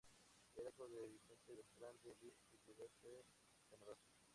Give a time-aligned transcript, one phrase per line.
[0.55, 3.23] Era hijo de Vicente Bertrán de Lis, que llegó a ser
[3.69, 3.97] senador.